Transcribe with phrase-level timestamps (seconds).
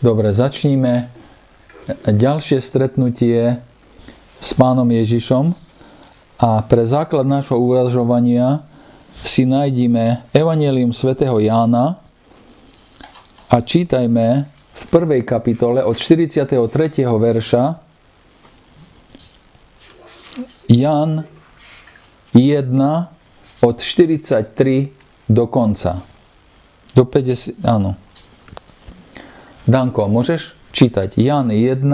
[0.00, 1.12] Dobre, začníme
[2.08, 3.60] ďalšie stretnutie
[4.40, 5.52] s pánom Ježišom
[6.40, 8.64] a pre základ nášho uvažovania
[9.20, 12.00] si nájdime Evangelium svätého Jána
[13.52, 16.48] a čítajme v prvej kapitole od 43.
[17.04, 17.64] verša
[20.72, 21.28] Jan
[22.32, 22.72] 1
[23.60, 26.00] od 43 do konca.
[26.96, 28.00] Do 50, áno.
[29.68, 31.84] Danko, môžeš čítať Jan 1,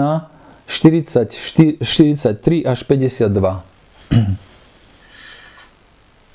[0.67, 3.27] 44, 43 až 52.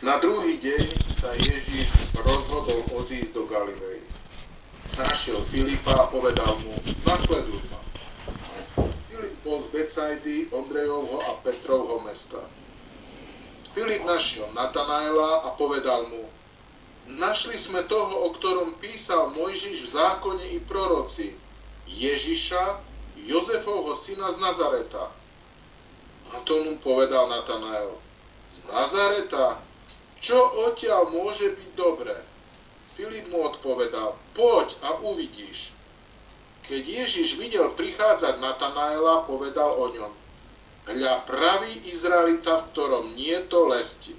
[0.09, 0.84] Na druhý deň
[1.16, 1.88] sa Ježiš
[2.21, 4.05] rozhodol odísť do Galilei.
[5.01, 6.77] Našiel Filipa a povedal mu,
[7.09, 7.80] nasleduj ma.
[9.09, 12.45] Filip bol z Becajdy, Ondrejovho a Petrovho mesta.
[13.73, 16.29] Filip našiel Natanaela a povedal mu,
[17.06, 21.34] Našli sme toho, o ktorom písal Mojžiš v zákone i proroci,
[21.91, 22.79] Ježiša,
[23.27, 25.10] Jozefovho syna z Nazareta.
[26.32, 27.99] A to mu povedal Natanael,
[28.46, 29.59] z Nazareta?
[30.23, 30.38] Čo
[30.71, 32.15] odtiaľ môže byť dobré?
[32.95, 35.74] Filip mu odpovedal, poď a uvidíš.
[36.62, 40.12] Keď Ježiš videl prichádzať Natanaela, povedal o ňom,
[40.87, 44.15] hľa pravý Izraelita, v ktorom nie to lesti.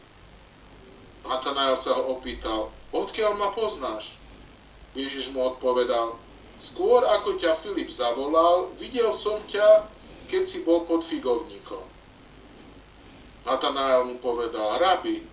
[1.24, 4.20] Natanael sa ho opýtal, odkiaľ ma poznáš?
[4.94, 6.20] Ježiš mu odpovedal,
[6.60, 9.88] skôr ako ťa Filip zavolal, videl som ťa,
[10.30, 11.82] keď si bol pod figovníkom.
[13.48, 15.24] Natanael mu povedal, rabi,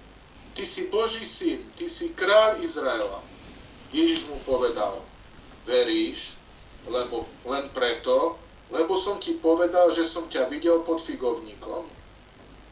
[0.55, 3.21] ty si Boží syn, ty si kráľ Izraela.
[3.91, 5.03] Ježiš mu povedal,
[5.67, 6.39] veríš,
[6.87, 8.39] lebo len preto,
[8.71, 11.91] lebo som ti povedal, že som ťa videl pod figovníkom.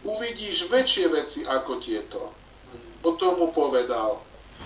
[0.06, 2.37] Uvidíš väčšie veci ako tieto.
[3.02, 4.18] Potom mu povedal,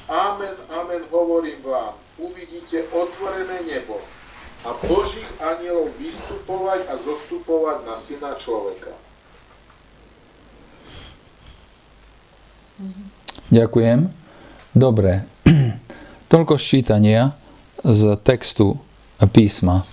[0.09, 4.01] Amen, amen, hovorím vám, uvidíte otvorené nebo
[4.63, 8.95] a Božích anielov vystupovať a zostupovať na syna človeka.
[13.53, 14.11] Ďakujem.
[14.73, 15.29] Dobre.
[16.33, 17.37] Toľko ščítania
[17.83, 18.81] z textu
[19.31, 19.85] písma.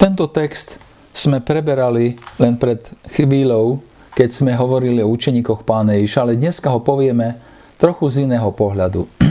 [0.00, 0.80] Tento text
[1.12, 2.80] sme preberali len pred
[3.12, 3.84] chvíľou
[4.20, 7.40] keď sme hovorili o učeníkoch Pána Ježiša, ale dneska ho povieme
[7.80, 9.08] trochu z iného pohľadu.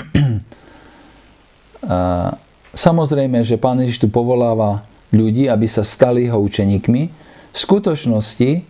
[2.73, 4.81] Samozrejme, že Pán Ježiš tu povoláva
[5.13, 7.01] ľudí, aby sa stali jeho učeníkmi.
[7.53, 8.65] V skutočnosti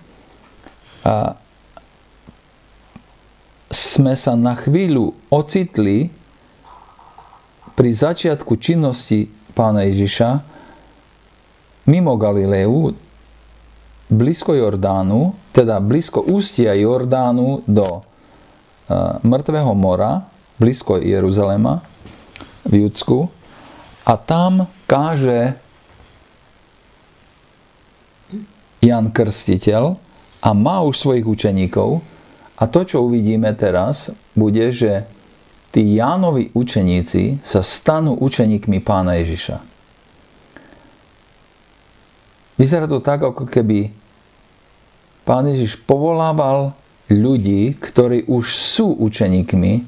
[3.72, 6.12] sme sa na chvíľu ocitli
[7.80, 10.44] pri začiatku činnosti Pána Ježiša
[11.88, 12.92] mimo Galileu,
[14.10, 18.02] blízko Jordánu, teda blízko ústia Jordánu do uh,
[19.22, 20.26] Mŕtvého mora,
[20.58, 21.80] blízko Jeruzalema
[22.66, 23.30] v Judsku
[24.04, 25.56] a tam káže
[28.82, 29.84] Jan Krstiteľ
[30.42, 32.02] a má už svojich učeníkov
[32.60, 35.08] a to, čo uvidíme teraz, bude, že
[35.72, 39.64] tí Jánovi učeníci sa stanú učeníkmi pána Ježiša.
[42.60, 43.99] Vyzerá to tak, ako keby
[45.30, 46.74] Pán Ježiš povolával
[47.06, 49.86] ľudí, ktorí už sú učeníkmi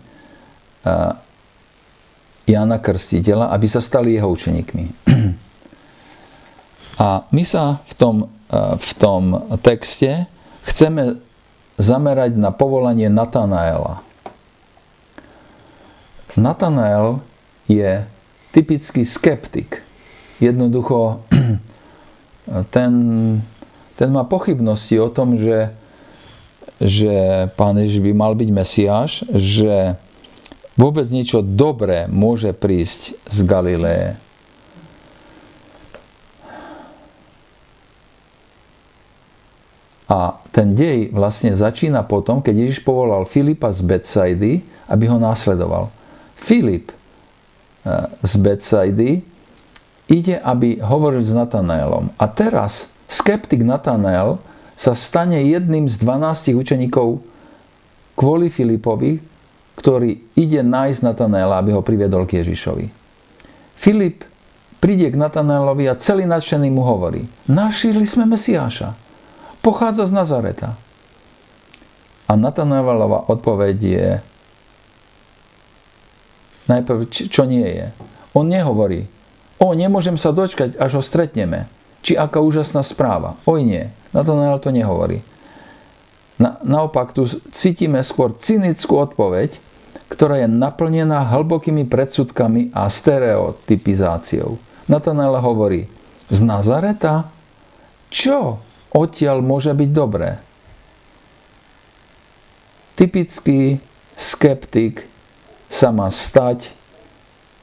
[2.45, 4.85] Jana Krstiteľa, aby sa stali jeho učeníkmi.
[7.01, 8.15] A my sa v tom,
[8.53, 10.29] v tom texte
[10.69, 11.17] chceme
[11.81, 14.05] zamerať na povolanie Natanaela.
[16.37, 17.17] Natanael
[17.65, 18.05] je
[18.53, 19.81] typický skeptik.
[20.37, 21.25] Jednoducho
[22.75, 22.93] ten
[24.01, 25.69] ten má pochybnosti o tom, že,
[26.81, 29.93] že pán Ježiš by mal byť Mesiáš, že
[30.73, 34.17] vôbec niečo dobré môže prísť z Galileje.
[40.09, 45.93] A ten dej vlastne začína potom, keď Ježiš povolal Filipa z Betsaidy, aby ho následoval.
[46.33, 49.21] Filip eh, z Betsaidy
[50.09, 52.11] ide, aby hovoril s Natanaelom.
[52.17, 54.39] A teraz skeptik Natanel
[54.79, 57.19] sa stane jedným z 12 učeníkov
[58.15, 59.19] kvôli Filipovi,
[59.75, 62.85] ktorý ide nájsť Natanaela, aby ho priviedol k Ježišovi.
[63.75, 64.23] Filip
[64.77, 68.93] príde k Natanaelovi a celý nadšený mu hovorí, našili sme Mesiáša,
[69.61, 70.77] pochádza z Nazareta.
[72.25, 74.07] A Natanaelova odpoveď je,
[76.69, 77.87] najprv, čo nie je.
[78.31, 79.09] On nehovorí,
[79.59, 81.67] o, nemôžem sa dočkať, až ho stretneme.
[82.01, 83.37] Či aká úžasná správa.
[83.45, 85.21] Oj nie, Natanael to nehovorí.
[86.41, 89.61] Na, naopak tu cítime skôr cynickú odpoveď,
[90.09, 94.57] ktorá je naplnená hlbokými predsudkami a stereotypizáciou.
[94.89, 95.85] Natanael hovorí,
[96.31, 97.27] z Nazareta?
[98.07, 98.63] Čo
[98.95, 100.39] odtiaľ môže byť dobré?
[102.95, 103.83] Typický
[104.15, 105.07] skeptik
[105.67, 106.71] sa má stať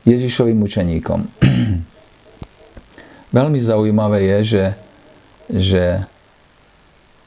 [0.05, 1.21] Ježišovým učeníkom.
[3.29, 4.65] Veľmi zaujímavé je, že,
[5.53, 5.85] že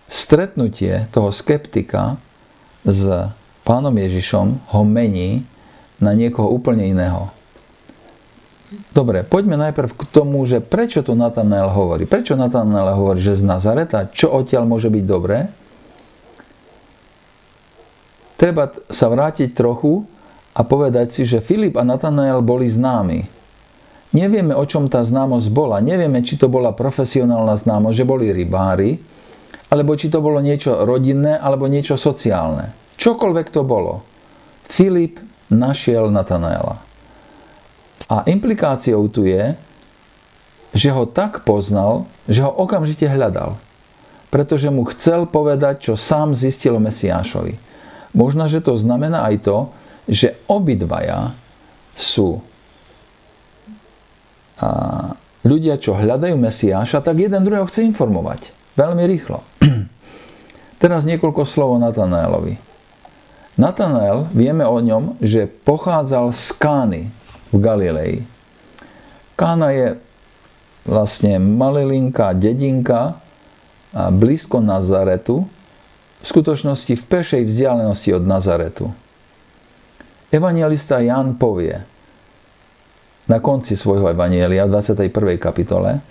[0.09, 2.17] stretnutie toho skeptika
[2.81, 3.31] s
[3.61, 5.45] pánom Ježišom ho mení
[6.01, 7.29] na niekoho úplne iného.
[8.95, 12.07] Dobre, poďme najprv k tomu, že prečo to Natanael hovorí.
[12.07, 15.51] Prečo Natanael hovorí, že z Nazareta, čo odtiaľ môže byť dobré?
[18.39, 20.07] Treba sa vrátiť trochu
[20.55, 23.40] a povedať si, že Filip a Natanael boli známi.
[24.11, 25.79] Nevieme, o čom tá známosť bola.
[25.79, 28.99] Nevieme, či to bola profesionálna známosť, že boli rybári,
[29.71, 32.75] alebo či to bolo niečo rodinné, alebo niečo sociálne.
[32.99, 34.03] Čokoľvek to bolo.
[34.67, 36.83] Filip našiel Natanaela.
[38.11, 39.55] A implikáciou tu je,
[40.75, 43.55] že ho tak poznal, že ho okamžite hľadal.
[44.27, 47.55] Pretože mu chcel povedať, čo sám zistil o Mesiášovi.
[48.11, 49.57] Možno, že to znamená aj to,
[50.07, 51.31] že obidvaja
[51.95, 52.43] sú
[55.41, 58.53] ľudia, čo hľadajú Mesiáša, tak jeden druhého chce informovať.
[58.77, 59.41] Veľmi rýchlo.
[60.81, 62.57] Teraz niekoľko slov o Natanaelovi.
[63.59, 67.01] Natanael, vieme o ňom, že pochádzal z Kány
[67.51, 68.13] v Galilei.
[69.35, 69.87] Kána je
[70.87, 73.19] vlastne malilinká dedinka
[73.93, 75.45] blízko Nazaretu,
[76.21, 78.85] v skutočnosti v pešej vzdialenosti od Nazaretu.
[80.31, 81.90] Evangelista Jan povie
[83.29, 85.11] na konci svojho evanielia v 21.
[85.37, 86.01] kapitole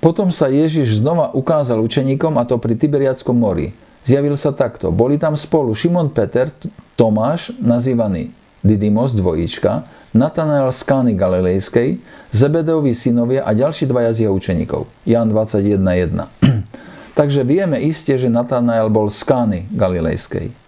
[0.00, 4.88] potom sa Ježiš znova ukázal učeníkom a to pri Tiberiackom mori zjavil sa takto.
[4.88, 6.48] Boli tam spolu Šimon Peter,
[6.96, 8.32] Tomáš, nazývaný
[8.62, 9.84] Didymos, dvojička,
[10.14, 11.98] Natanael z Kány Galilejskej,
[12.30, 14.86] Zebedovi synovia a ďalší dvaja z jeho učeníkov.
[15.02, 15.82] Jan 21.1.
[17.18, 20.61] Takže vieme iste, že Natanael bol z Kány Galilejskej.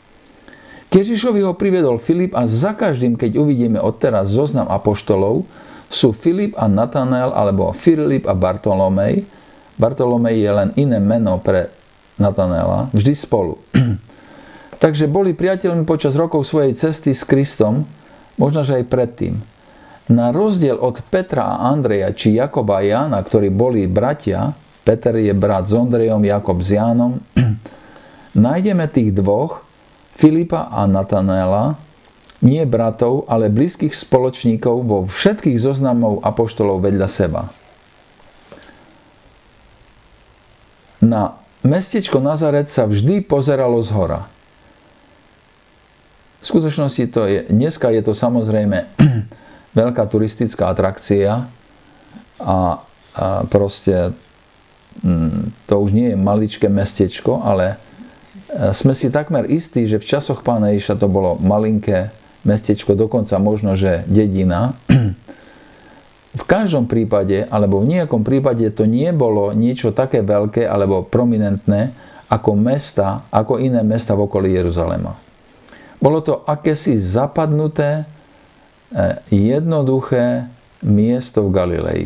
[0.94, 5.42] Ježišovi ho priviedol Filip a za každým, keď uvidíme odteraz zoznam apoštolov,
[5.90, 9.26] sú Filip a Natanael alebo Filip a Bartolomej.
[9.74, 11.74] Bartolomej je len iné meno pre
[12.14, 13.58] Natanela, vždy spolu.
[14.82, 17.82] Takže boli priateľmi počas rokov svojej cesty s Kristom,
[18.38, 19.34] možno, že aj predtým.
[20.14, 24.54] Na rozdiel od Petra a Andreja či Jakoba a Jana, ktorí boli bratia,
[24.86, 27.18] Peter je brat s Ondrejom, Jakob s Jánom,
[28.46, 29.63] nájdeme tých dvoch,
[30.14, 31.74] Filipa a Natanaela,
[32.44, 37.48] nie bratov, ale blízkych spoločníkov vo všetkých zoznamov apoštolov vedľa seba.
[41.00, 44.20] Na mestečko Nazaret sa vždy pozeralo z hora.
[46.40, 48.84] V skutočnosti to je, dneska je to samozrejme
[49.80, 51.40] veľká turistická atrakcia a,
[52.44, 52.58] a
[53.48, 54.12] proste
[55.00, 57.80] mm, to už nie je maličké mestečko, ale
[58.54, 62.14] sme si takmer istí, že v časoch pána Iša to bolo malinké
[62.46, 64.78] mestečko, dokonca možno, že dedina.
[66.34, 71.94] V každom prípade, alebo v nejakom prípade to nie bolo niečo také veľké alebo prominentné
[72.26, 75.14] ako mesta, ako iné mesta v okolí Jeruzalema.
[76.02, 78.04] Bolo to akési zapadnuté, e,
[79.30, 80.50] jednoduché
[80.82, 82.04] miesto v Galilei.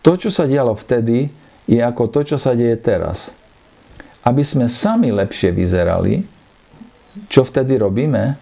[0.00, 1.28] To, čo sa dialo vtedy,
[1.68, 3.37] je ako to, čo sa deje teraz.
[4.26, 6.22] Aby sme sami lepšie vyzerali,
[7.26, 8.38] čo vtedy robíme,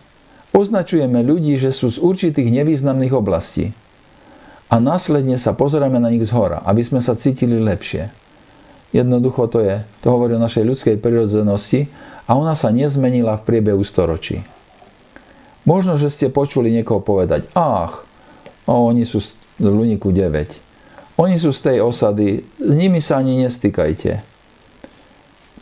[0.52, 3.73] označujeme ľudí, že sú z určitých nevýznamných oblastí
[4.66, 8.11] a následne sa pozeráme na nich z hora, aby sme sa cítili lepšie.
[8.90, 11.87] Jednoducho to je, to hovorí o našej ľudskej prirodzenosti
[12.26, 14.42] a ona sa nezmenila v priebehu storočí.
[15.66, 18.06] Možno, že ste počuli niekoho povedať, ach,
[18.71, 21.18] o, oni sú z Luniku 9.
[21.18, 24.36] Oni sú z tej osady, s nimi sa ani nestýkajte.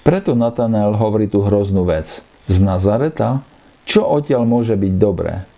[0.05, 2.21] Preto Natanael hovorí tú hroznú vec.
[2.45, 3.41] Z Nazareta?
[3.89, 5.49] Čo odtiaľ môže byť dobré?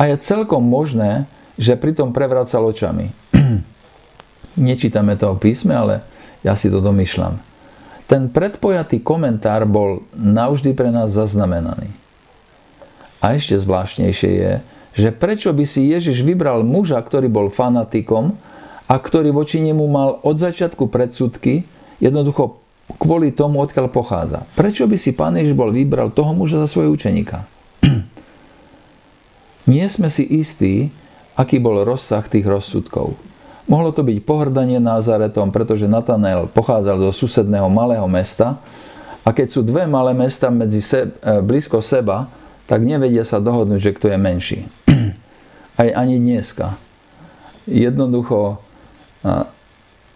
[0.00, 1.28] A je celkom možné,
[1.60, 3.12] že pritom prevracal očami.
[4.56, 6.00] Nečítame to v písme, ale
[6.40, 7.36] ja si to domýšľam.
[8.08, 11.92] Ten predpojatý komentár bol navždy pre nás zaznamenaný.
[13.20, 14.52] A ešte zvláštnejšie je,
[14.96, 18.40] že prečo by si Ježiš vybral muža, ktorý bol fanatikom
[18.88, 21.68] a ktorý voči nemu mal od začiatku predsudky,
[22.00, 22.61] jednoducho
[22.98, 24.44] kvôli tomu, odkiaľ pochádza.
[24.56, 27.44] Prečo by si pán Ježiš bol vybral toho muža za svojho učeníka?
[29.72, 30.90] Nie sme si istí,
[31.38, 33.14] aký bol rozsah tých rozsudkov.
[33.70, 38.58] Mohlo to byť pohrdanie Nazaretom, pretože Natanael pochádzal do susedného malého mesta
[39.22, 42.26] A keď sú dve malé mesta medzi seb, e, blízko seba,
[42.66, 44.60] tak nevedia sa dohodnúť, že kto je menší.
[45.80, 46.74] Aj ani dneska.
[47.70, 48.58] Jednoducho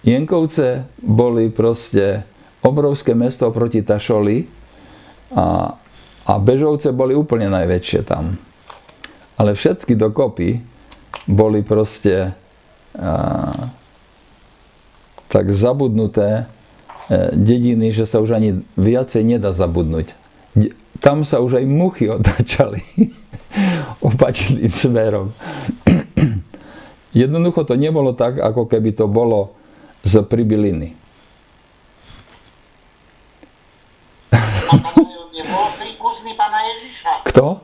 [0.03, 2.27] Jenkovce boli proste
[2.67, 4.43] obrovské mesto proti Tašoli
[5.39, 5.79] a,
[6.27, 8.35] a Bežovce boli úplne najväčšie tam.
[9.39, 10.59] Ale všetky dokopy
[11.31, 12.35] boli proste
[12.99, 13.11] a,
[15.31, 16.47] tak zabudnuté
[17.11, 20.17] e, dediny, že sa už ani viacej nedá zabudnúť.
[20.99, 22.83] Tam sa už aj muchy otáčali
[24.03, 25.31] opačným smerom.
[27.17, 29.57] Jednoducho to nebolo tak, ako keby to bolo
[30.05, 31.06] z pribiliny.
[35.35, 37.13] Nebol príbuzný pána Ježiša.
[37.29, 37.61] Kto?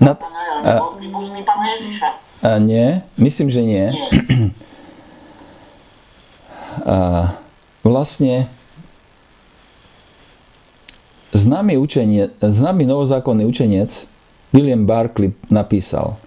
[0.00, 2.08] Natanael nebol príbuzný pána Ježiša.
[2.40, 3.84] A nie, myslím, že nie.
[3.92, 4.08] nie.
[6.80, 7.36] A
[7.84, 8.48] vlastne
[11.36, 14.08] známy, učenie, známy novozákonný učenec
[14.56, 16.16] William Barclay napísal–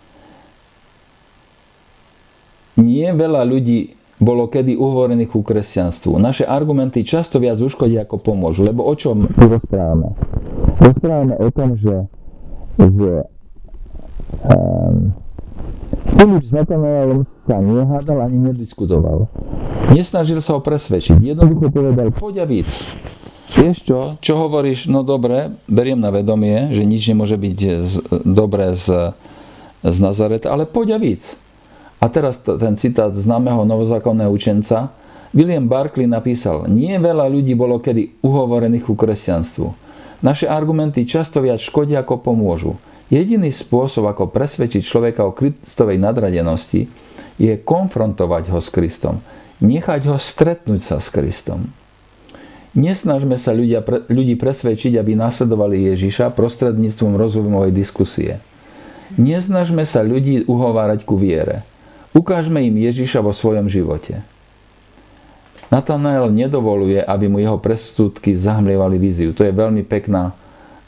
[2.77, 3.93] nie veľa ľudí
[4.23, 6.17] bolo kedy uhovorených ku kresťanstvu.
[6.17, 10.15] Naše argumenty často viac uškodia ako pomôžu, lebo o čom tu rozprávame?
[10.79, 11.95] Rozprávame o tom, že,
[12.79, 13.11] že
[14.47, 15.13] um,
[16.23, 19.27] Filip s Natanaelom sa nehádal ani nediskutoval.
[19.91, 21.19] Nesnažil sa ho presvedčiť.
[21.19, 22.71] Jednoducho povedal, poď a víc.
[23.59, 24.87] Vieš čo, čo hovoríš?
[24.87, 29.13] No dobre, beriem na vedomie, že nič nemôže byť z, dobré z,
[29.83, 31.35] z Nazareta, ale poď a víc.
[32.03, 34.91] A teraz ten citát známeho novozákonného učenca.
[35.31, 39.71] William Barclay napísal, nie veľa ľudí bolo kedy uhovorených ku kresťanstvu.
[40.19, 42.75] Naše argumenty často viac škodia ako pomôžu.
[43.07, 46.91] Jediný spôsob, ako presvedčiť človeka o Kristovej nadradenosti,
[47.39, 49.23] je konfrontovať ho s Kristom.
[49.63, 51.71] Nechať ho stretnúť sa s Kristom.
[52.75, 53.79] Nesnažme sa ľudia,
[54.11, 58.43] ľudí presvedčiť, aby nasledovali Ježiša prostredníctvom rozumovej diskusie.
[59.15, 61.63] Nesnažme sa ľudí uhovárať ku viere.
[62.13, 64.21] Ukážme im Ježiša vo svojom živote.
[65.73, 69.33] Natanael nedovoluje, aby mu jeho presudky zahmlievali víziu.
[69.33, 70.37] To je veľmi pekná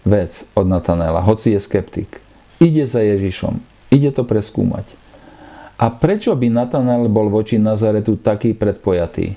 [0.05, 2.21] vec od Natanaela, hoci je skeptik.
[2.61, 3.57] Ide za Ježišom,
[3.89, 4.93] ide to preskúmať.
[5.81, 9.35] A prečo by Natanael bol voči Nazaretu taký predpojatý?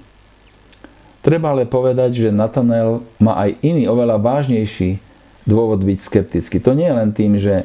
[1.24, 5.02] Treba ale povedať, že Natanael má aj iný, oveľa vážnejší
[5.48, 6.60] dôvod byť skeptický.
[6.60, 7.64] To nie je len tým, že,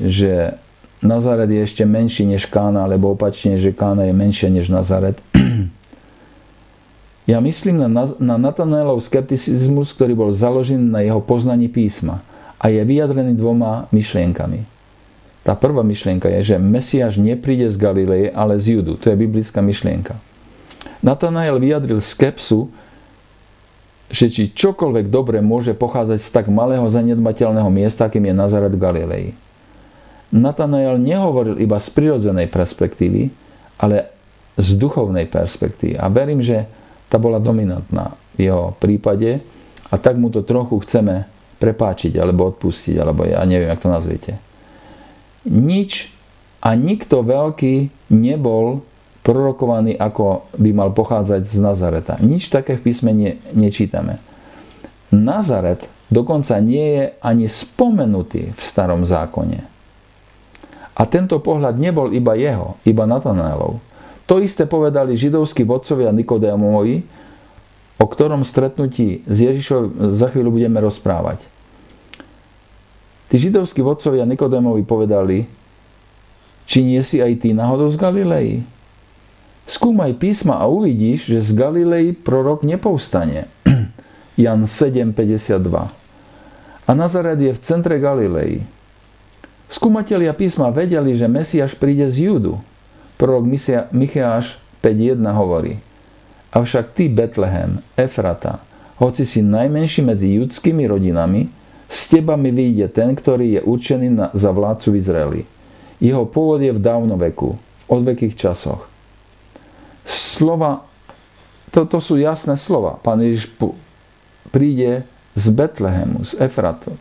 [0.00, 0.56] že
[1.02, 5.18] Nazaret je ešte menší než Kána, alebo opačne, že Kána je menšia než Nazaret.
[7.22, 7.86] Ja myslím na,
[8.18, 12.18] na Natanaelov skepticizmus, ktorý bol založený na jeho poznaní písma
[12.58, 14.66] a je vyjadrený dvoma myšlienkami.
[15.46, 18.98] Tá prvá myšlienka je, že Mesiáš nepríde z Galileje, ale z Judu.
[18.98, 20.18] To je biblická myšlienka.
[21.02, 22.70] Natanael vyjadril skepsu,
[24.06, 28.82] že či čokoľvek dobre môže pochádzať z tak malého zanedbateľného miesta, akým je Nazaret v
[28.82, 29.26] Galilei.
[30.32, 33.28] Natanael nehovoril iba z prirodzenej perspektívy,
[33.76, 34.08] ale
[34.56, 36.00] z duchovnej perspektívy.
[36.00, 36.64] A verím, že
[37.12, 39.44] tá bola dominantná v jeho prípade
[39.92, 41.28] a tak mu to trochu chceme
[41.60, 44.32] prepáčiť alebo odpustiť, alebo ja neviem, jak to nazviete.
[45.44, 46.08] Nič
[46.64, 48.80] a nikto veľký nebol
[49.22, 52.14] prorokovaný, ako by mal pochádzať z Nazareta.
[52.18, 54.18] Nič také v písme ne, nečítame.
[55.14, 59.71] Nazaret dokonca nie je ani spomenutý v starom zákone.
[60.92, 63.80] A tento pohľad nebol iba jeho, iba Natanaelov.
[64.28, 67.04] To isté povedali židovskí vodcovia Nikodémovi,
[67.96, 71.48] o ktorom stretnutí s Ježišom za chvíľu budeme rozprávať.
[73.32, 75.48] Tí židovskí vodcovia Nikodémovi povedali,
[76.68, 78.48] či nie si aj ty náhodou z Galilei?
[79.64, 83.48] Skúmaj písma a uvidíš, že z Galilei prorok nepovstane.
[84.42, 85.56] Jan 7.52
[86.84, 88.66] A Nazaret je v centre Galilei.
[89.72, 92.60] Skúmatelia písma vedeli, že Mesiáš príde z Júdu.
[93.16, 93.48] Prorok
[93.88, 95.80] Micheáš 5.1 hovorí
[96.52, 98.60] Avšak ty, Betlehem, Efrata,
[99.00, 101.48] hoci si najmenší medzi judskými rodinami,
[101.88, 105.48] z teba mi vyjde ten, ktorý je určený na, za vládcu Izraeli.
[106.04, 108.84] Jeho pôvod je v dávnoveku, v odvekých časoch.
[110.04, 110.84] Slova,
[111.72, 113.00] toto sú jasné slova.
[113.00, 113.48] Pán Ježiš
[114.52, 116.92] príde z Betlehemu, z Efratu.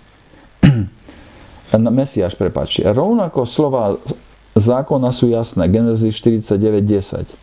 [1.79, 2.83] Mesiáš, prepáčte.
[2.83, 3.95] Rovnako slova
[4.59, 5.71] zákona sú jasné.
[5.71, 7.39] Genesis 49.10.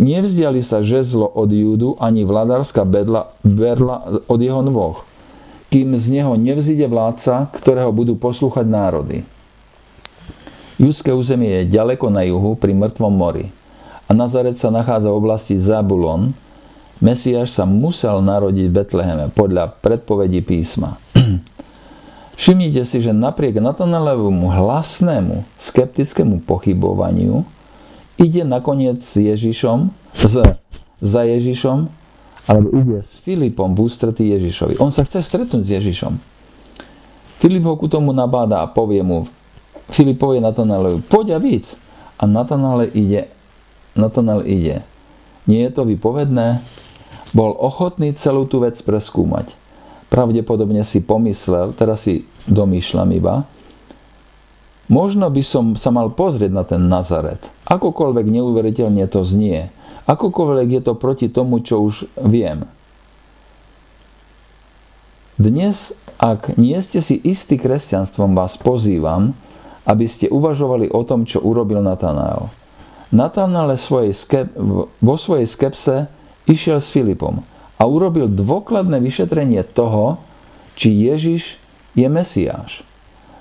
[0.00, 5.04] Nevzdiali sa žezlo od Júdu ani vladárska bedla, berla od jeho nôh,
[5.68, 9.22] kým z neho nevzíde vládca, ktorého budú poslúchať národy.
[10.80, 13.52] Judské územie je ďaleko na juhu pri mŕtvom mori
[14.08, 16.32] a Nazaret sa nachádza v oblasti Zabulon
[17.02, 21.02] Mesiáš sa musel narodiť v Betleheme podľa predpovedí písma.
[22.36, 27.44] Všimnite si, že napriek Natanelevomu hlasnému skeptickému pochybovaniu
[28.16, 29.92] ide nakoniec s Ježišom,
[30.24, 30.34] z,
[31.02, 31.78] za Ježišom,
[32.48, 34.80] alebo ide s Filipom v ústretí Ježišovi.
[34.80, 36.12] On sa chce stretnúť s Ježišom.
[37.42, 39.26] Filip ho ku tomu nabáda a povie mu,
[39.90, 41.74] Filip povie Natanelevi, poď a víc.
[42.22, 43.34] A Natanale ide,
[43.98, 44.86] Natanel ide.
[45.50, 46.62] Nie je to vypovedné?
[47.34, 49.58] Bol ochotný celú tú vec preskúmať.
[50.12, 53.48] Pravdepodobne si pomyslel, teraz si domýšľam iba,
[54.92, 57.40] možno by som sa mal pozrieť na ten Nazaret.
[57.64, 59.72] Akokoľvek neuveriteľne to znie,
[60.04, 62.68] akokoľvek je to proti tomu, čo už viem.
[65.40, 69.32] Dnes, ak nie ste si istí kresťanstvom, vás pozývam,
[69.88, 72.52] aby ste uvažovali o tom, čo urobil Natanael.
[73.08, 73.72] Natanael
[75.00, 76.12] vo svojej skepse
[76.44, 77.40] išiel s Filipom
[77.82, 80.22] a urobil dôkladné vyšetrenie toho,
[80.78, 81.58] či Ježiš
[81.98, 82.86] je Mesiáš.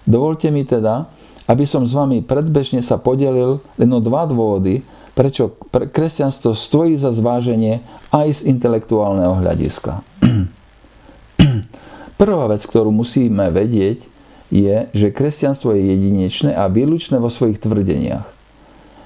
[0.09, 1.13] Dovolte mi teda,
[1.45, 4.81] aby som s vami predbežne sa podelil len o dva dôvody,
[5.13, 10.01] prečo kresťanstvo stojí za zváženie aj z intelektuálneho hľadiska.
[12.21, 14.09] Prvá vec, ktorú musíme vedieť,
[14.49, 18.25] je, že kresťanstvo je jedinečné a výlučné vo svojich tvrdeniach.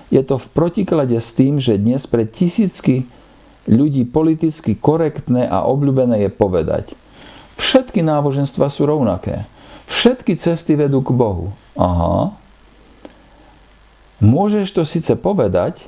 [0.10, 3.10] Je to v protiklade s tým, že dnes pre tisícky
[3.66, 6.86] ľudí politicky korektné a obľúbené je povedať.
[7.58, 9.50] Všetky náboženstva sú rovnaké.
[9.86, 11.54] Všetky cesty vedú k Bohu.
[11.78, 12.34] Aha.
[14.24, 15.86] Môžeš to síce povedať,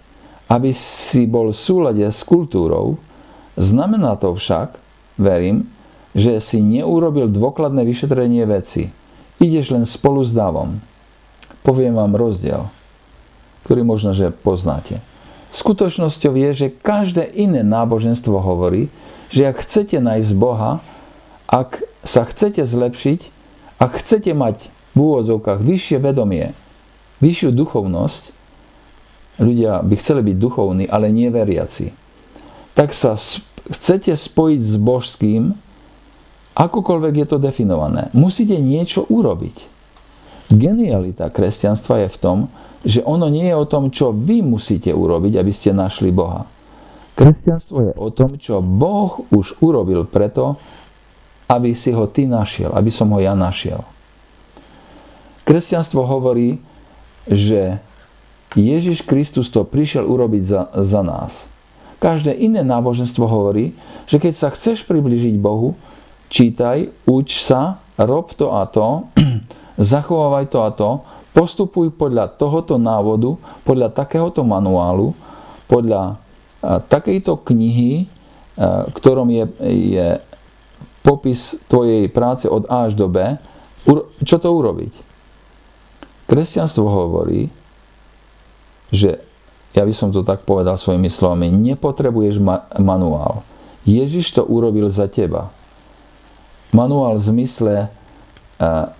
[0.48, 3.00] aby si bol v súlade s kultúrou,
[3.60, 4.79] znamená to však,
[5.19, 5.67] verím,
[6.17, 8.89] že si neurobil dôkladné vyšetrenie veci.
[9.38, 10.81] Ideš len spolu s davom.
[11.62, 12.65] Poviem vám rozdiel,
[13.67, 15.03] ktorý možno, že poznáte.
[15.58, 18.94] Skutočnosťou je, že každé iné náboženstvo hovorí,
[19.34, 20.86] že ak chcete nájsť Boha,
[21.50, 23.20] ak sa chcete zlepšiť,
[23.82, 26.54] ak chcete mať v úvodzovkách vyššie vedomie,
[27.26, 28.24] vyššiu duchovnosť,
[29.42, 31.90] ľudia by chceli byť duchovní, ale nie veriaci,
[32.78, 35.58] tak sa chcete spojiť s božským,
[36.53, 38.14] akokoľvek je to definované.
[38.14, 39.74] Musíte niečo urobiť.
[40.53, 42.38] Genialita kresťanstva je v tom,
[42.88, 46.48] že ono nie je o tom, čo vy musíte urobiť, aby ste našli Boha.
[47.20, 50.56] Kresťanstvo je o tom, čo Boh už urobil preto,
[51.52, 53.84] aby si ho ty našiel, aby som ho ja našiel.
[55.44, 56.64] Kresťanstvo hovorí,
[57.28, 57.84] že
[58.56, 61.52] Ježiš Kristus to prišiel urobiť za, za nás.
[62.00, 63.76] Každé iné náboženstvo hovorí,
[64.08, 65.76] že keď sa chceš približiť Bohu,
[66.32, 69.10] čítaj, uč sa, rob to a to,
[69.92, 70.90] zachovávaj to a to,
[71.38, 75.14] postupuj podľa tohoto návodu, podľa takéhoto manuálu,
[75.70, 76.18] podľa
[76.66, 78.10] takejto knihy,
[78.98, 79.46] ktorom je,
[79.94, 80.08] je
[81.06, 83.22] popis tvojej práce od A až do B,
[84.26, 85.06] čo to urobiť?
[86.26, 87.54] Kresťanstvo hovorí,
[88.90, 89.22] že
[89.78, 93.46] ja by som to tak povedal svojimi slovami, nepotrebuješ ma- manuál.
[93.86, 95.54] Ježiš to urobil za teba.
[96.74, 97.76] Manuál v zmysle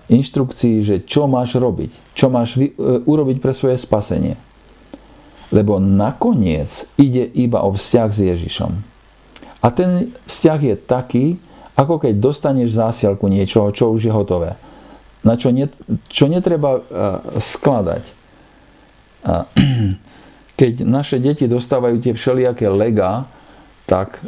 [0.06, 2.70] inštrukcií, že čo máš robiť, čo máš e,
[3.02, 4.38] urobiť pre svoje spasenie.
[5.50, 8.72] Lebo nakoniec ide iba o vzťah s Ježišom.
[9.58, 11.26] A ten vzťah je taký,
[11.74, 14.54] ako keď dostaneš zásielku niečoho, čo už je hotové.
[15.26, 15.74] Na čo, net,
[16.06, 16.82] čo netreba uh,
[17.34, 18.14] skladať.
[20.58, 23.30] Keď naše deti dostávajú tie všelijaké lega,
[23.88, 24.20] tak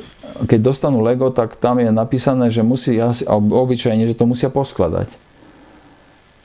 [0.49, 2.97] keď dostanú Lego, tak tam je napísané, že musí,
[3.37, 5.21] obyčajne, že to musia poskladať.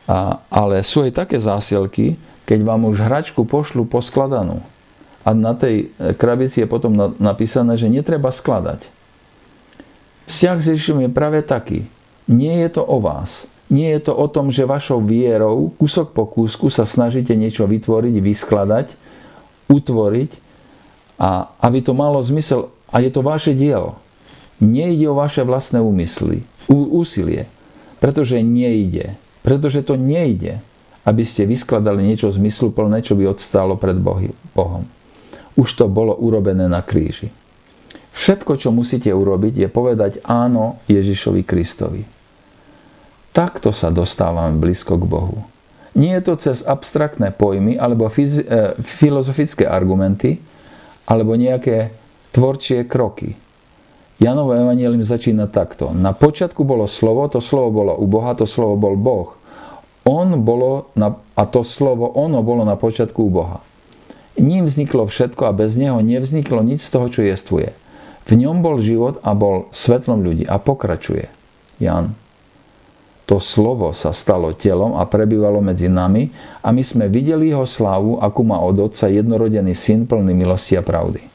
[0.06, 4.62] A, ale sú aj také zásielky, keď vám už hračku pošlu poskladanú
[5.26, 8.94] a na tej e, krabici je potom napísané, že netreba skladať.
[10.30, 11.90] Vzťah s Ježišom je práve taký.
[12.30, 13.50] Nie je to o vás.
[13.66, 18.16] Nie je to o tom, že vašou vierou, kúsok po kúsku sa snažíte niečo vytvoriť,
[18.22, 18.88] vyskladať,
[19.66, 20.32] utvoriť
[21.18, 24.00] a aby to malo zmysel a je to vaše dielo.
[24.64, 27.52] Nejde o vaše vlastné úmysly, úsilie,
[28.00, 29.20] pretože nejde.
[29.44, 30.64] Pretože to nejde,
[31.04, 34.88] aby ste vyskladali niečo zmysluplné, čo by odstálo pred Bohom.
[35.60, 37.30] Už to bolo urobené na kríži.
[38.16, 42.08] Všetko, čo musíte urobiť, je povedať áno Ježišovi Kristovi.
[43.36, 45.44] Takto sa dostávame blízko k Bohu.
[46.00, 48.16] Nie je to cez abstraktné pojmy alebo e,
[48.80, 50.40] filozofické argumenty
[51.04, 51.92] alebo nejaké
[52.36, 53.40] tvorčie kroky.
[54.20, 55.96] Janovo evangelium začína takto.
[55.96, 59.40] Na počiatku bolo slovo, to slovo bolo u Boha, to slovo bol Boh.
[60.04, 63.64] On bolo na, a to slovo ono bolo na počiatku u Boha.
[64.36, 67.72] Ním vzniklo všetko a bez neho nevzniklo nič z toho, čo jestvuje.
[68.28, 70.44] V ňom bol život a bol svetlom ľudí.
[70.44, 71.32] A pokračuje
[71.80, 72.20] Jan.
[73.26, 76.30] To slovo sa stalo telom a prebývalo medzi nami
[76.62, 80.86] a my sme videli jeho slávu, akú má od Otca jednorodený syn plný milosti a
[80.86, 81.34] pravdy.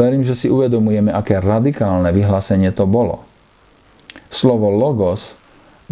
[0.00, 3.20] Verím, že si uvedomujeme, aké radikálne vyhlásenie to bolo.
[4.32, 5.36] Slovo logos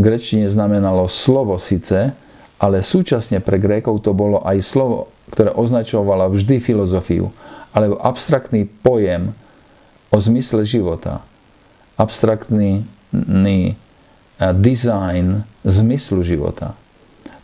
[0.01, 2.17] v grečtine znamenalo slovo síce,
[2.57, 7.29] ale súčasne pre Grékov to bolo aj slovo, ktoré označovalo vždy filozofiu,
[7.77, 9.37] alebo abstraktný pojem
[10.09, 11.21] o zmysle života.
[12.01, 12.89] Abstraktný
[14.57, 16.73] design zmyslu života.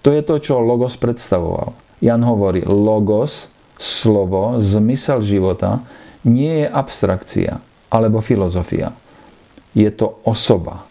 [0.01, 1.77] To je to, čo logos predstavoval.
[2.01, 5.85] Jan hovorí, logos, slovo, zmysel života
[6.25, 7.61] nie je abstrakcia
[7.93, 8.97] alebo filozofia.
[9.77, 10.89] Je to osoba.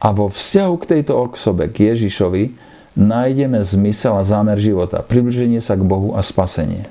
[0.00, 2.54] A vo vzťahu k tejto osobe, k Ježišovi,
[2.94, 6.86] nájdeme zmysel a zámer života, približenie sa k Bohu a spasenie.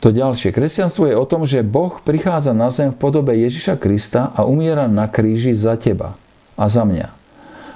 [0.00, 0.56] To ďalšie.
[0.56, 4.88] Kresťanstvo je o tom, že Boh prichádza na zem v podobe Ježiša Krista a umiera
[4.88, 6.16] na kríži za teba
[6.56, 7.12] a za mňa.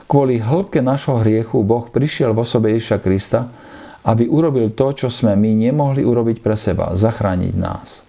[0.08, 3.52] Kvôli hĺbke našho hriechu Boh prišiel v osobe Ježiša Krista
[4.04, 8.04] aby urobil to, čo sme my nemohli urobiť pre seba, zachrániť nás.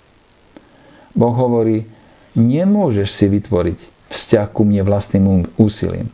[1.16, 1.88] Boh hovorí,
[2.36, 6.12] nemôžeš si vytvoriť vzťah ku mne vlastným úsilím.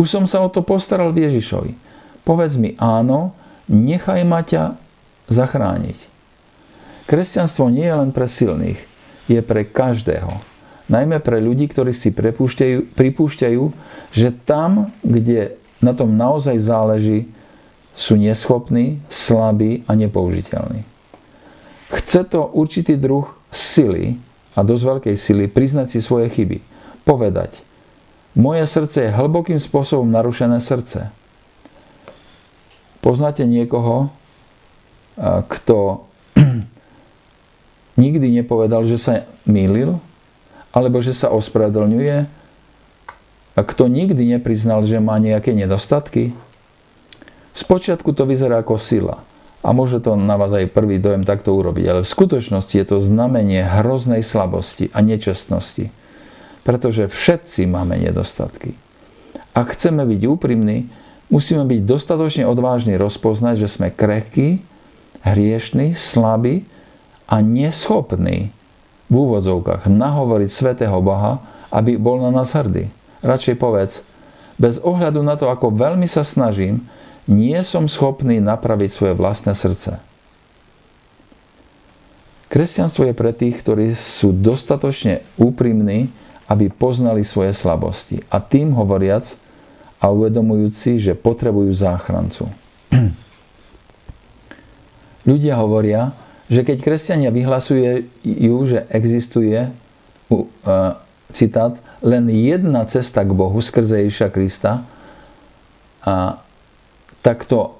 [0.00, 1.76] Už som sa o to postaral Ježišovi.
[2.24, 3.36] Povedz mi áno,
[3.68, 4.80] nechaj ma ťa
[5.28, 6.08] zachrániť.
[7.04, 8.80] Kresťanstvo nie je len pre silných,
[9.28, 10.32] je pre každého.
[10.88, 12.12] Najmä pre ľudí, ktorí si
[12.96, 13.62] pripúšťajú,
[14.16, 17.28] že tam, kde na tom naozaj záleží,
[17.98, 20.86] sú neschopní, slabí a nepoužiteľní.
[21.90, 24.22] Chce to určitý druh sily
[24.54, 26.62] a dosť veľkej sily priznať si svoje chyby.
[27.02, 27.66] Povedať,
[28.38, 31.10] moje srdce je hlbokým spôsobom narušené srdce.
[33.02, 34.14] Poznáte niekoho,
[35.18, 36.06] kto
[38.04, 39.98] nikdy nepovedal, že sa mýlil,
[40.70, 42.30] alebo že sa ospravedlňuje,
[43.58, 46.30] kto nikdy nepriznal, že má nejaké nedostatky,
[47.58, 49.26] Spočiatku to vyzerá ako sila
[49.66, 53.02] a môže to na vás aj prvý dojem takto urobiť, ale v skutočnosti je to
[53.02, 55.90] znamenie hroznej slabosti a nečestnosti,
[56.62, 58.78] pretože všetci máme nedostatky.
[59.58, 60.86] Ak chceme byť úprimní,
[61.34, 64.62] musíme byť dostatočne odvážni rozpoznať, že sme krehkí,
[65.26, 66.62] hriešní, slabí
[67.26, 68.54] a neschopní
[69.10, 71.42] v úvodzovkách nahovoriť svetého Boha,
[71.74, 72.86] aby bol na nás hrdý.
[73.26, 74.06] Radšej povedz,
[74.62, 76.86] bez ohľadu na to, ako veľmi sa snažím,
[77.28, 80.00] nie som schopný napraviť svoje vlastné srdce.
[82.48, 86.08] Kresťanstvo je pre tých, ktorí sú dostatočne úprimní,
[86.48, 88.24] aby poznali svoje slabosti.
[88.32, 89.36] A tým hovoriac
[90.00, 92.48] a uvedomujúci, že potrebujú záchrancu.
[95.28, 96.16] Ľudia hovoria,
[96.48, 98.08] že keď kresťania vyhlasujú,
[98.64, 99.68] že existuje,
[101.32, 104.88] citát, len jedna cesta k Bohu skrze Ježiša Krista
[106.00, 106.40] a
[107.28, 107.76] tak to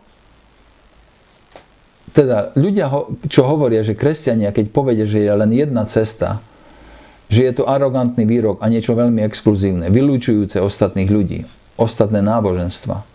[2.12, 2.92] teda ľudia,
[3.32, 6.44] čo hovoria, že kresťania, keď povedia, že je len jedna cesta,
[7.32, 11.48] že je to arogantný výrok a niečo veľmi exkluzívne, vylúčujúce ostatných ľudí,
[11.80, 13.08] ostatné náboženstva.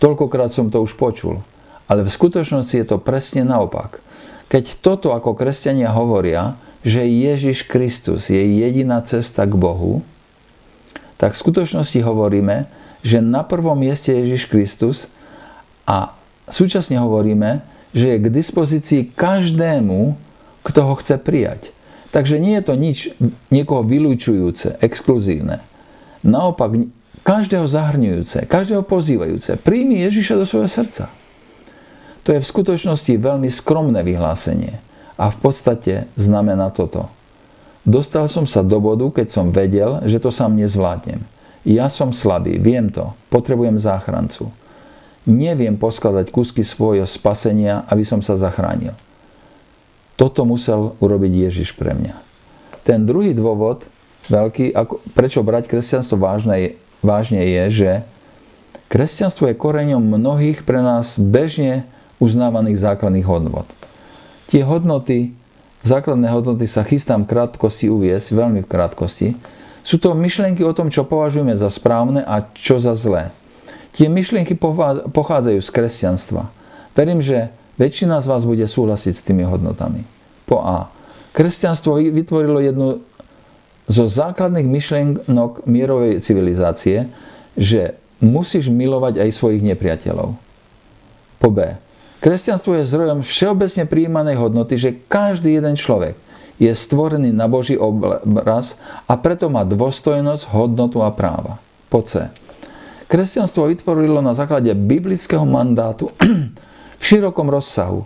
[0.00, 1.44] Toľkokrát som to už počul.
[1.90, 4.00] Ale v skutočnosti je to presne naopak.
[4.48, 10.06] Keď toto ako kresťania hovoria, že Ježiš Kristus je jediná cesta k Bohu,
[11.18, 12.68] tak v skutočnosti hovoríme,
[13.02, 15.10] že na prvom mieste Ježiš Kristus
[15.86, 16.18] a
[16.50, 17.62] súčasne hovoríme,
[17.94, 20.18] že je k dispozícii každému,
[20.66, 21.70] kto ho chce prijať.
[22.10, 22.98] Takže nie je to nič
[23.54, 25.62] niekoho vylúčujúce, exkluzívne.
[26.26, 26.74] Naopak,
[27.22, 29.54] každého zahrňujúce, každého pozývajúce.
[29.62, 31.06] Príjmi Ježiša do svojho srdca.
[32.26, 34.82] To je v skutočnosti veľmi skromné vyhlásenie.
[35.16, 37.08] A v podstate znamená toto.
[37.86, 41.22] Dostal som sa do bodu, keď som vedel, že to sám nezvládnem.
[41.62, 44.50] Ja som slabý, viem to, potrebujem záchrancu
[45.26, 48.94] neviem poskladať kúsky svojho spasenia, aby som sa zachránil.
[50.16, 52.14] Toto musel urobiť Ježiš pre mňa.
[52.86, 53.84] Ten druhý dôvod,
[54.30, 54.72] veľký,
[55.12, 57.90] prečo brať kresťanstvo vážne, vážne je, že
[58.88, 61.84] kresťanstvo je koreňom mnohých pre nás bežne
[62.22, 63.68] uznávaných základných hodnot.
[64.46, 65.34] Tie hodnoty,
[65.82, 69.28] základné hodnoty sa chystám krátkosti uviesť, veľmi v krátkosti,
[69.86, 73.30] sú to myšlienky o tom, čo považujeme za správne a čo za zlé.
[73.96, 74.60] Tie myšlienky
[75.08, 76.52] pochádzajú z kresťanstva.
[76.92, 77.48] Verím, že
[77.80, 80.04] väčšina z vás bude súhlasiť s tými hodnotami.
[80.44, 80.92] Po A.
[81.32, 83.00] Kresťanstvo vytvorilo jednu
[83.88, 87.08] zo základných myšlienok mierovej civilizácie,
[87.56, 90.36] že musíš milovať aj svojich nepriateľov.
[91.40, 91.76] Po B.
[92.20, 96.16] Kresťanstvo je zdrojom všeobecne prijímanej hodnoty, že každý jeden človek
[96.56, 101.60] je stvorený na Boží obraz a preto má dôstojnosť, hodnotu a práva.
[101.92, 102.32] Po C.
[103.06, 106.10] Kresťanstvo vytvorilo na základe biblického mandátu
[107.00, 108.02] v širokom rozsahu,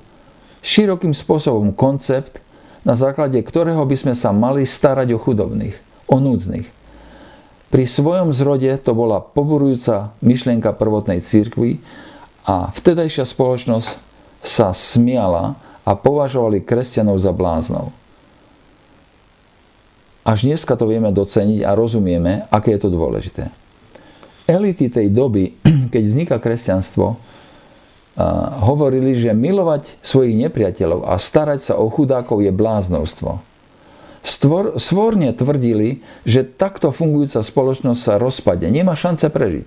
[0.61, 2.45] širokým spôsobom koncept,
[2.85, 5.77] na základe ktorého by sme sa mali starať o chudobných,
[6.09, 6.69] o núdznych.
[7.71, 11.81] Pri svojom zrode to bola poburujúca myšlienka prvotnej církvy
[12.45, 13.89] a vtedajšia spoločnosť
[14.43, 17.95] sa smiala a považovali kresťanov za bláznov.
[20.27, 23.49] Až dneska to vieme doceniť a rozumieme, aké je to dôležité.
[24.51, 25.55] Elity tej doby,
[25.95, 27.31] keď vzniká kresťanstvo,
[28.67, 33.41] hovorili, že milovať svojich nepriateľov a starať sa o chudákov je bláznovstvo.
[34.21, 39.67] Stvor, svorne tvrdili, že takto fungujúca spoločnosť sa rozpadne, nemá šance prežiť,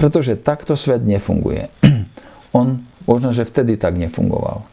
[0.00, 1.68] pretože takto svet nefunguje.
[2.56, 4.64] On možno, že vtedy tak nefungoval.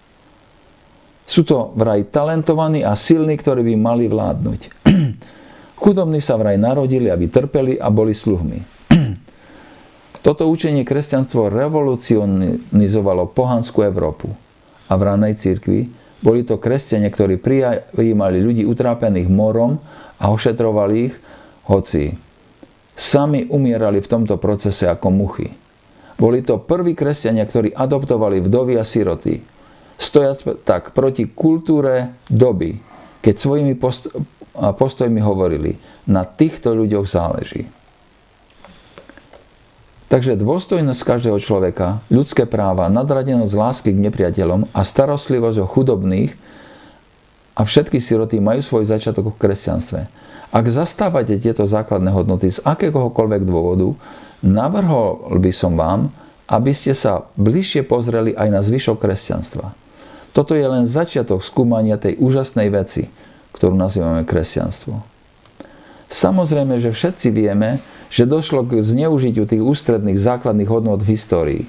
[1.27, 4.87] Sú to vraj talentovaní a silní, ktorí by mali vládnuť.
[5.83, 8.78] Chudobní sa vraj narodili, aby trpeli a boli sluhmi.
[10.19, 14.27] Toto učenie kresťanstvo revolucionizovalo pohanskú Európu.
[14.89, 15.87] A v ranej cirkvi
[16.19, 19.79] boli to kresťania, ktorí prijímali ľudí utrápených morom
[20.19, 21.15] a ošetrovali ich,
[21.71, 22.11] hoci
[22.99, 25.47] sami umierali v tomto procese ako muchy.
[26.19, 29.39] Boli to prví kresťania, ktorí adoptovali vdovy a siroty,
[29.95, 32.75] stojac tak proti kultúre doby,
[33.23, 34.11] keď svojimi post-
[34.51, 35.79] postojmi hovorili,
[36.11, 37.63] na týchto ľuďoch záleží.
[40.09, 46.33] Takže dôstojnosť každého človeka, ľudské práva, nadradenosť lásky k nepriateľom a starostlivosť o chudobných
[47.53, 50.01] a všetky siroty majú svoj začiatok v kresťanstve.
[50.49, 53.93] Ak zastávate tieto základné hodnoty z akéhokoľvek dôvodu,
[54.41, 56.09] navrhol by som vám,
[56.49, 59.77] aby ste sa bližšie pozreli aj na zvyšok kresťanstva.
[60.33, 63.05] Toto je len začiatok skúmania tej úžasnej veci,
[63.53, 64.97] ktorú nazývame kresťanstvo.
[66.09, 67.77] Samozrejme, že všetci vieme,
[68.09, 71.63] že došlo k zneužitiu tých ústredných základných hodnot v histórii.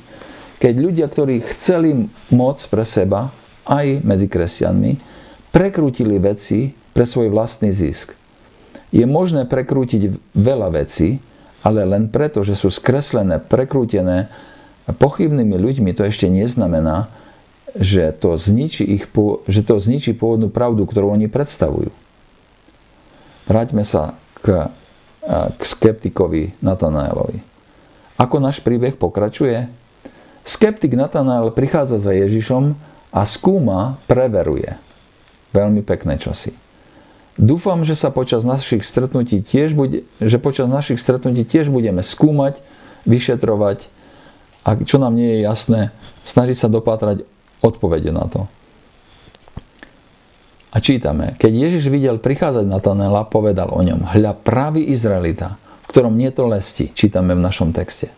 [0.60, 3.32] Keď ľudia, ktorí chceli moc pre seba,
[3.68, 4.92] aj medzi kresťanmi,
[5.52, 8.16] prekrútili veci pre svoj vlastný zisk.
[8.90, 11.22] Je možné prekrútiť veľa vecí,
[11.62, 14.32] ale len preto, že sú skreslené, prekrútené
[14.90, 17.06] pochybnými ľuďmi, to ešte neznamená,
[17.78, 19.06] že to zničí, ich,
[19.46, 21.94] že to zničí pôvodnú pravdu, ktorú oni predstavujú.
[23.46, 24.74] Vráťme sa k,
[25.30, 27.38] k skeptikovi Natanaelovi.
[28.18, 29.70] Ako náš príbeh pokračuje?
[30.42, 32.74] Skeptik Natanael prichádza za Ježišom
[33.14, 34.76] a skúma, preveruje.
[35.54, 36.50] Veľmi pekné čosi.
[37.40, 42.60] Dúfam, že sa počas našich stretnutí tiež bude, že počas našich stretnutí tiež budeme skúmať,
[43.08, 43.88] vyšetrovať
[44.66, 45.80] a čo nám nie je jasné,
[46.28, 47.24] snažiť sa dopátrať
[47.64, 48.44] odpovede na to.
[50.70, 56.14] A čítame, keď Ježiš videl prichádzať Natanela, povedal o ňom, hľa pravý Izraelita, v ktorom
[56.14, 58.14] nie to lesti, čítame v našom texte.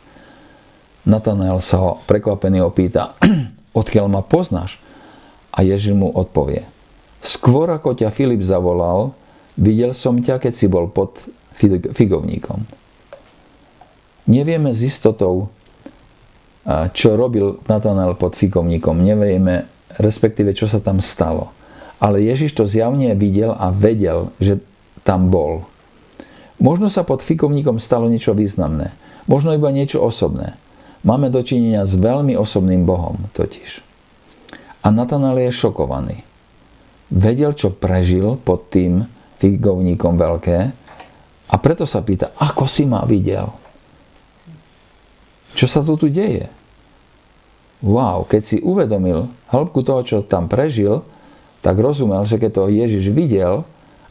[1.09, 3.17] Natanael sa ho prekvapený opýta,
[3.81, 4.77] odkiaľ ma poznáš?
[5.53, 6.69] A Ježiš mu odpovie,
[7.25, 9.17] skôr ako ťa Filip zavolal,
[9.57, 11.25] videl som ťa, keď si bol pod
[11.93, 12.65] figovníkom.
[14.29, 15.53] Nevieme s istotou,
[16.95, 19.03] čo robil Natanael pod fikovníkom.
[19.03, 19.67] Nevieme,
[19.99, 21.51] respektíve, čo sa tam stalo.
[22.03, 24.59] Ale Ježiš to zjavne videl a vedel, že
[25.07, 25.71] tam bol.
[26.59, 28.91] Možno sa pod fikovníkom stalo niečo významné.
[29.31, 30.59] Možno iba niečo osobné.
[31.07, 33.83] Máme dočinenia s veľmi osobným Bohom totiž.
[34.83, 36.19] A Natanael je šokovaný.
[37.11, 39.07] Vedel, čo prežil pod tým
[39.39, 40.59] figovníkom veľké
[41.51, 43.47] a preto sa pýta, ako si ma videl?
[45.53, 46.49] Čo sa tu tu deje?
[47.83, 51.03] Wow, keď si uvedomil hĺbku toho, čo tam prežil,
[51.63, 53.63] tak rozumel, že keď to Ježiš videl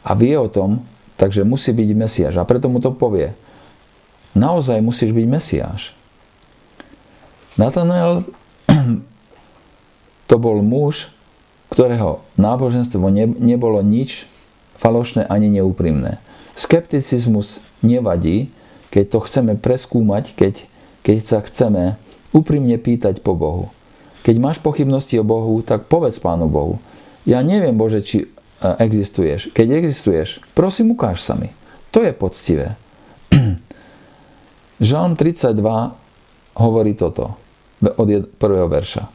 [0.02, 0.82] a vie o tom,
[1.20, 2.34] takže musí byť Mesiáš.
[2.40, 3.36] A preto mu to povie.
[4.32, 5.92] Naozaj musíš byť Mesiáš.
[7.60, 8.24] Natanael
[10.32, 11.12] to bol muž,
[11.68, 14.24] ktorého náboženstvo nebolo nič
[14.80, 16.18] falošné ani neúprimné.
[16.56, 18.48] Skepticizmus nevadí,
[18.92, 20.54] keď to chceme preskúmať, keď
[21.02, 21.98] keď sa chceme
[22.30, 23.74] úprimne pýtať po Bohu.
[24.22, 26.78] Keď máš pochybnosti o Bohu, tak povedz Pánu Bohu.
[27.28, 28.28] Ja neviem, Bože, či e,
[28.82, 29.54] existuješ.
[29.54, 31.54] Keď existuješ, prosím, ukáž sa mi.
[31.94, 32.74] To je poctivé.
[34.82, 35.54] Žalm 32
[36.58, 37.38] hovorí toto
[37.82, 38.08] od
[38.38, 39.06] prvého verša.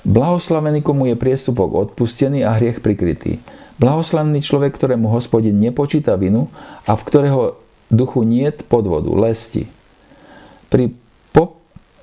[0.00, 3.40] Blahoslavený, komu je priestupok odpustený a hriech prikrytý.
[3.76, 6.48] Blahoslavený človek, ktorému hospodin nepočíta vinu
[6.88, 7.60] a v ktorého
[7.92, 9.68] duchu niet podvodu, lesti.
[10.72, 10.96] Pri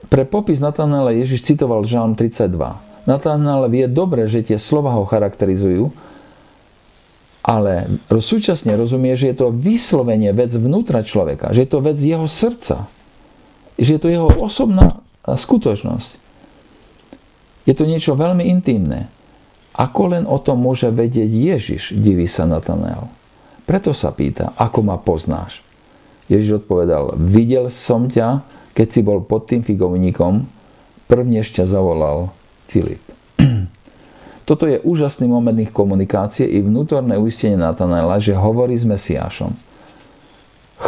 [0.07, 2.86] pre popis Natanaela Ježiš citoval Žalm 32.
[3.07, 5.89] Natanael vie dobre, že tie slova ho charakterizujú,
[7.47, 12.27] ale súčasne rozumie, že je to vyslovenie vec vnútra človeka, že je to vec jeho
[12.27, 12.91] srdca,
[13.79, 16.19] že je to jeho osobná skutočnosť.
[17.63, 19.07] Je to niečo veľmi intimné.
[19.79, 23.07] Ako len o tom môže vedieť Ježiš, diví sa Natanael.
[23.63, 25.63] Preto sa pýta, ako ma poznáš.
[26.27, 28.43] Ježiš odpovedal, videl som ťa,
[28.75, 30.43] keď si bol pod tým figovníkom,
[31.07, 32.35] prvnež ťa zavolal
[32.67, 33.01] Filip.
[34.47, 39.51] Toto je úžasný moment ich komunikácie i vnútorné uistenie Natanaela, že hovorí s Mesiášom.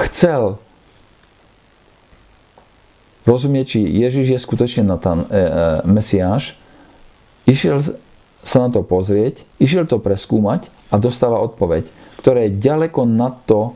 [0.07, 0.61] Chcel
[3.27, 5.39] rozumieť, či Ježiš je skutočne Natan, e, e,
[5.89, 6.55] Mesiáš,
[7.49, 7.83] išiel
[8.39, 11.91] sa na to pozrieť, išiel to preskúmať a dostáva odpoveď,
[12.23, 13.75] ktorá je ďaleko nad to,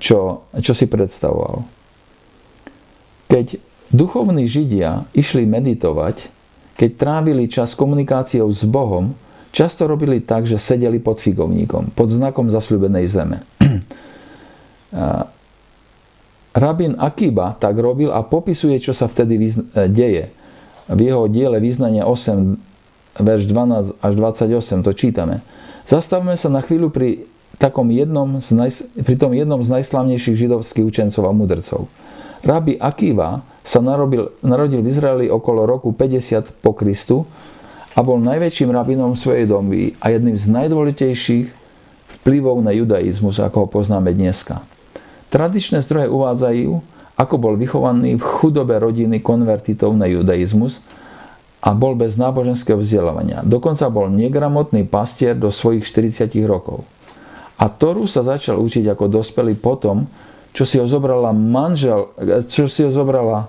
[0.00, 1.68] čo, čo si predstavoval.
[3.28, 3.60] Keď
[3.92, 6.32] duchovní Židia išli meditovať,
[6.76, 9.16] keď trávili čas komunikáciou s Bohom,
[9.50, 13.40] často robili tak, že sedeli pod figovníkom, pod znakom zasľubenej zeme.
[16.56, 19.52] Rabin Akiba tak robil a popisuje, čo sa vtedy e,
[19.92, 20.32] deje.
[20.88, 25.44] V jeho diele význania 8, verš 12 až 28 to čítame.
[25.84, 27.28] Zastavme sa na chvíľu pri,
[27.60, 28.70] takom jednom z naj,
[29.04, 31.80] pri tom jednom z najslavnejších židovských učencov a mudrcov.
[32.46, 37.26] Rabi Akiva sa narodil, narodil v Izraeli okolo roku 50 po Kristu
[37.98, 41.46] a bol najväčším rabinom svojej domy a jedným z najdôležitejších
[42.22, 44.62] vplyvov na judaizmus, ako ho poznáme dneska.
[45.26, 46.70] Tradičné zdroje uvádzajú,
[47.18, 50.78] ako bol vychovaný v chudobe rodiny konvertitov na judaizmus
[51.58, 53.42] a bol bez náboženského vzdelávania.
[53.42, 56.86] Dokonca bol negramotný pastier do svojich 40 rokov.
[57.58, 60.06] A Toru sa začal učiť ako dospelý potom,
[60.56, 62.16] čo si ho zobrala manžel,
[62.48, 63.48] čo si ho zobrala e,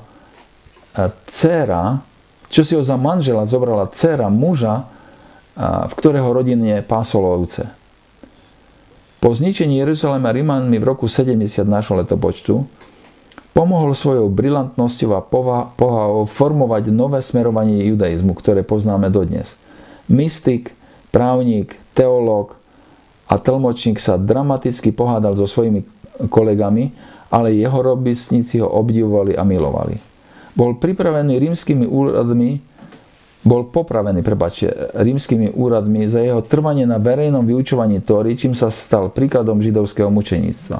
[1.23, 2.03] dcera,
[2.51, 4.85] čo si ho za manžela zobrala dcera muža, e,
[5.87, 7.71] v ktorého rodine pásol ovce.
[9.23, 12.67] Po zničení Jeruzalema Rímanmi v roku 70 nášho letopočtu
[13.55, 15.25] pomohol svojou brilantnosťou a
[15.73, 19.55] pohávou formovať nové smerovanie judaizmu, ktoré poznáme dodnes.
[20.11, 20.75] Mystik,
[21.09, 22.59] právnik, teológ
[23.25, 26.89] a tlmočník sa dramaticky pohádal so svojimi kolegami,
[27.29, 29.95] ale jeho robisníci ho obdivovali a milovali.
[30.57, 32.57] Bol pripravený rímskymi úradmi,
[33.45, 39.13] bol popravený, prepáčte, rímskymi úradmi za jeho trvanie na verejnom vyučovaní Tóry, čím sa stal
[39.13, 40.79] príkladom židovského mučeníctva.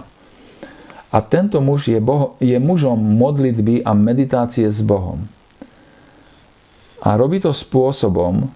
[1.07, 5.23] A tento muž je, boho, je mužom modlitby a meditácie s Bohom.
[6.99, 8.49] A robí to spôsobom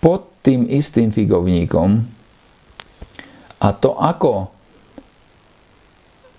[0.00, 2.00] pod tým istým figovníkom
[3.62, 4.51] a to, ako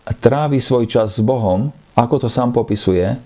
[0.03, 3.17] trávi svoj čas s Bohom, ako to sám popisuje, e,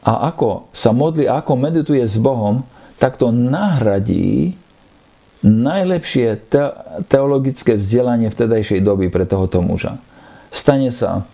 [0.00, 2.64] a ako sa modlí, ako medituje s Bohom,
[2.96, 4.56] tak to nahradí
[5.40, 6.52] najlepšie
[7.08, 9.96] teologické vzdelanie vtedajšej doby pre tohoto muža.
[10.52, 11.24] Stane sa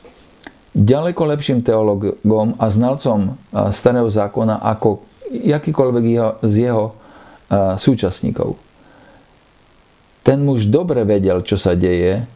[0.77, 6.95] ďaleko lepším teologom a znalcom e, starého zákona ako jakýkoľvek jeho, z jeho e,
[7.81, 8.61] súčasníkov.
[10.27, 12.36] Ten muž dobre vedel, čo sa deje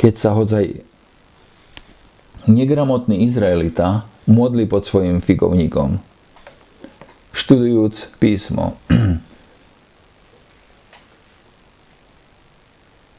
[0.00, 0.80] keď sa hodzaj
[2.48, 6.00] negramotný Izraelita modli pod svojim figovníkom,
[7.36, 8.80] študujúc písmo.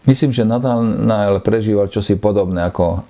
[0.09, 3.05] Myslím, že Natanael prežíval čosi podobné ako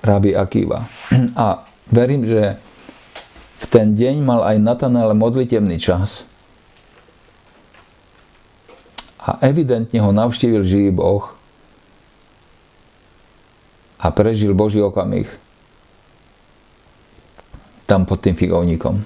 [0.00, 0.88] Rabi Akiva.
[1.36, 2.56] A verím, že
[3.60, 6.24] v ten deň mal aj Natanael modlitevný čas
[9.20, 11.36] a evidentne ho navštívil živý Boh
[14.00, 15.28] a prežil Boží okamih
[17.84, 19.02] tam pod tým figovníkom.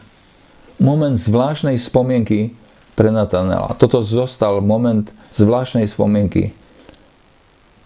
[0.78, 2.52] Moment zvláštnej spomienky
[2.94, 3.74] pre Natanela.
[3.74, 6.54] Toto zostal moment zvláštnej spomienky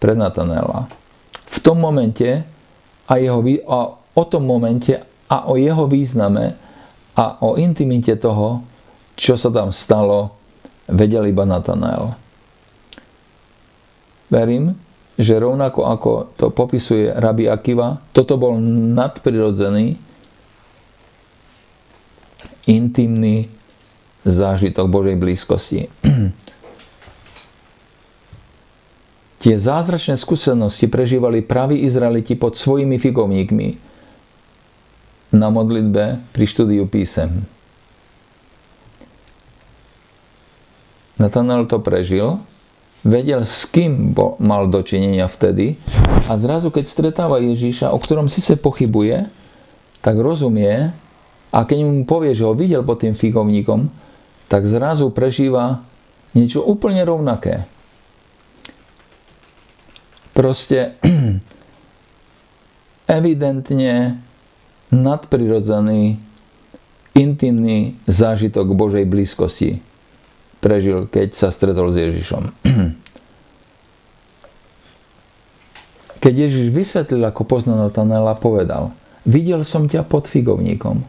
[0.03, 0.91] pre Natanela.
[1.49, 2.45] V tom momente
[3.09, 3.41] a, jeho,
[3.71, 4.99] a o tom momente
[5.31, 6.59] a o jeho význame
[7.15, 8.63] a o intimite toho,
[9.19, 10.35] čo sa tam stalo,
[10.87, 12.15] vedel iba Natanael.
[14.29, 14.77] Verím,
[15.19, 18.55] že rovnako ako to popisuje Rabi Akiva, toto bol
[18.95, 19.99] nadprirodzený,
[22.71, 23.51] intimný
[24.23, 25.91] zážitok Božej blízkosti.
[29.43, 33.69] Tie zázračné skúsenosti prežívali praví Izraeliti pod svojimi figovníkmi
[35.35, 37.47] na modlitbe pri štúdiu písem.
[41.19, 42.39] Natanel to prežil
[43.09, 45.81] vedel, s kým bo, mal dočinenia vtedy
[46.29, 49.25] a zrazu, keď stretáva Ježíša, o ktorom si se pochybuje,
[50.05, 50.93] tak rozumie
[51.49, 53.89] a keď mu povie, že ho videl pod tým figovníkom,
[54.53, 55.89] tak zrazu prežíva
[56.37, 57.65] niečo úplne rovnaké.
[60.37, 61.01] Proste
[63.19, 64.21] evidentne
[64.93, 66.21] nadprirodzený,
[67.17, 69.88] intimný zážitok Božej blízkosti
[70.59, 72.43] prežil, keď sa stretol s Ježišom.
[76.19, 78.91] Keď Ježiš vysvetlil, ako pozná Natanela, povedal,
[79.23, 81.07] videl som ťa pod figovníkom.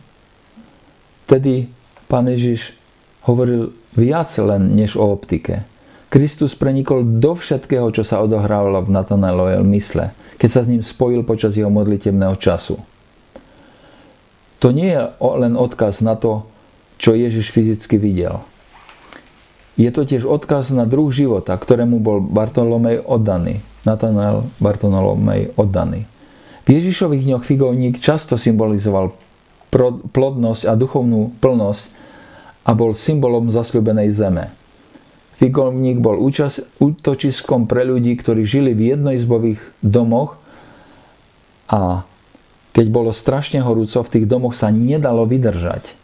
[1.25, 1.65] Tedy
[2.05, 2.77] pán Ježiš
[3.25, 5.65] hovoril viac len než o optike.
[6.09, 11.21] Kristus prenikol do všetkého, čo sa odohrávalo v Natanaelovej mysle, keď sa s ním spojil
[11.21, 12.81] počas jeho modlitebného času.
[14.59, 16.49] To nie je len odkaz na to,
[16.99, 18.41] čo Ježiš fyzicky videl.
[19.79, 23.63] Je to tiež odkaz na druh života, ktorému bol Bartolomej oddaný.
[23.87, 26.03] Natanael Bartolomej oddaný.
[26.67, 29.15] V Ježišových dňoch figovník často symbolizoval
[30.11, 31.83] plodnosť a duchovnú plnosť
[32.67, 34.51] a bol symbolom zasľubenej zeme.
[35.39, 40.35] Figovník bol účas, útočiskom pre ľudí, ktorí žili v jednoizbových domoch
[41.71, 42.03] a
[42.75, 45.98] keď bolo strašne horúco, v tých domoch sa nedalo vydržať.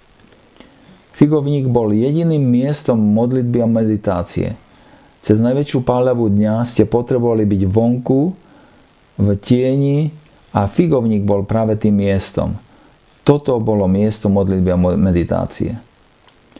[1.16, 4.59] Figovník bol jediným miestom modlitby a meditácie.
[5.24, 8.22] Cez najväčšiu páľavú dňa ste potrebovali byť vonku,
[9.16, 10.11] v tieni
[10.51, 12.59] a figovník bol práve tým miestom.
[13.24, 15.72] Toto bolo miesto modlitby a meditácie.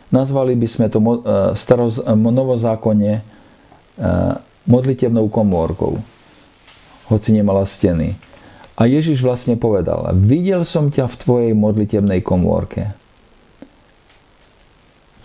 [0.10, 1.06] Nazvali by sme to e,
[1.54, 3.22] staroz, e, novozákonne e,
[4.66, 6.00] modlitebnou komórkou,
[7.12, 8.16] hoci nemala steny.
[8.80, 12.96] A Ježiš vlastne povedal, videl som ťa v tvojej modlitebnej komórke.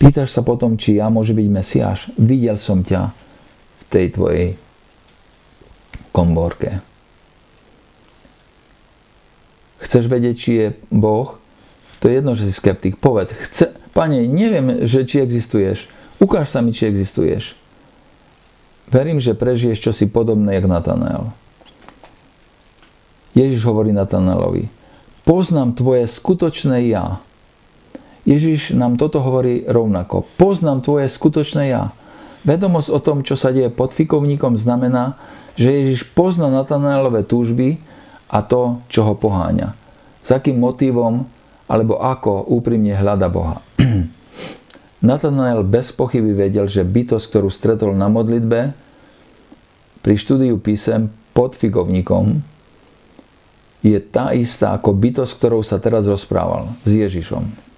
[0.01, 2.09] Pýtaš sa potom, či ja môže byť Mesiáš.
[2.17, 4.47] Videl som ťa v tej tvojej
[6.09, 6.81] komórke.
[9.85, 11.37] Chceš vedieť, či je Boh?
[12.01, 12.97] To je jedno, že si skeptik.
[12.97, 15.85] Povedz, chce, pane, neviem, že či existuješ.
[16.17, 17.53] Ukáž sa mi, či existuješ.
[18.89, 21.29] Verím, že prežiješ čosi podobné, jak Natanael.
[23.37, 24.67] Ježiš hovorí Natanaelovi,
[25.23, 27.23] poznám tvoje skutočné ja.
[28.29, 30.29] Ježiš nám toto hovorí rovnako.
[30.37, 31.93] Poznám tvoje skutočné ja.
[32.45, 35.17] Vedomosť o tom, čo sa deje pod fikovníkom, znamená,
[35.57, 37.81] že Ježiš pozná Natanaelové túžby
[38.33, 39.81] a to, čo ho poháňa
[40.21, 41.25] s akým motivom
[41.71, 43.63] alebo ako úprimne hľada Boha.
[45.07, 48.77] Nathanael bez pochyby vedel, že bytosť, ktorú stretol na modlitbe
[50.05, 52.43] pri štúdiu písem pod figovníkom
[53.81, 57.70] je tá istá ako bytosť, ktorou sa teraz rozprával s Ježišom.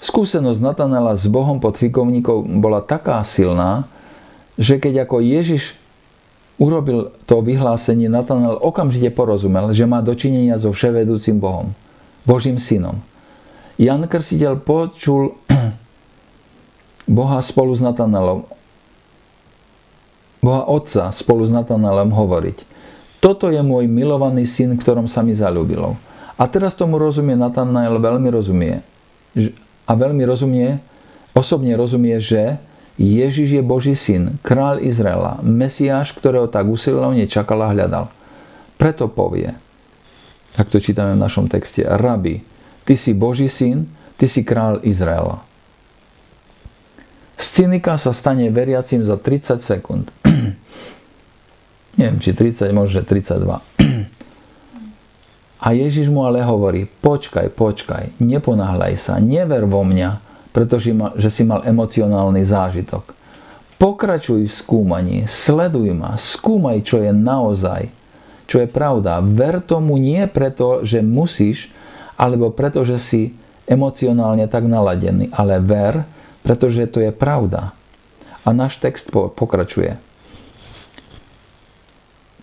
[0.00, 3.84] Skúsenosť Natanela s Bohom pod figovníkom bola taká silná,
[4.56, 5.76] že keď ako Ježiš
[6.56, 11.76] urobil to vyhlásenie, Natanel okamžite porozumel, že má dočinenia so vševedúcim Bohom,
[12.24, 13.00] Božím synom.
[13.76, 15.36] Jan Krstiteľ počul
[17.20, 18.48] Boha spolu s Natanelom,
[20.40, 22.64] Boha Otca spolu s Natanelom hovoriť.
[23.20, 26.00] Toto je môj milovaný syn, ktorom sa mi zalúbilo.
[26.40, 28.80] A teraz tomu rozumie Natanael veľmi rozumie.
[29.90, 30.78] A veľmi rozumie,
[31.34, 32.62] osobne rozumie, že
[32.94, 38.06] Ježiš je Boží syn, král Izraela, Mesiáš, ktorého tak usilovne čakal a hľadal.
[38.78, 39.50] Preto povie,
[40.54, 42.38] ak to čítame v našom texte, Rabi,
[42.86, 45.42] ty si Boží syn, ty si král Izraela.
[47.40, 50.12] Z cynika sa stane veriacim za 30 sekúnd.
[51.98, 53.42] Neviem, či 30, možno 32.
[55.60, 60.16] A Ježiš mu ale hovorí, počkaj, počkaj, neponáhľaj sa, never vo mňa,
[60.56, 63.12] pretože že si mal emocionálny zážitok.
[63.76, 67.92] Pokračuj v skúmaní, sleduj ma, skúmaj, čo je naozaj,
[68.48, 69.20] čo je pravda.
[69.20, 71.68] Ver tomu nie preto, že musíš,
[72.16, 73.36] alebo preto, že si
[73.68, 76.04] emocionálne tak naladený, ale ver,
[76.40, 77.72] pretože to je pravda.
[78.44, 80.00] A náš text pokračuje.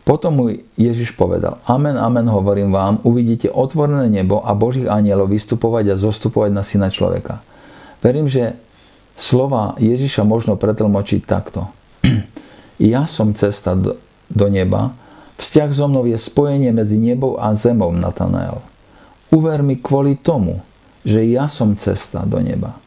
[0.08, 0.48] Potom mu
[0.80, 6.56] Ježiš povedal, amen, amen, hovorím vám, uvidíte otvorené nebo a Božích anielov vystupovať a zostupovať
[6.56, 7.44] na syna človeka.
[8.00, 8.56] Verím, že
[9.20, 11.68] slova Ježiša možno pretlmočiť takto.
[12.78, 13.98] Ja som cesta do,
[14.30, 14.94] do neba,
[15.42, 18.62] vzťah so mnou je spojenie medzi nebou a zemou, Natanael.
[19.34, 20.62] Uver mi kvôli tomu,
[21.02, 22.78] že ja som cesta do neba.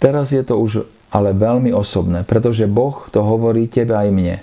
[0.00, 4.36] Teraz je to už ale veľmi osobné, pretože Boh to hovorí tebe aj mne.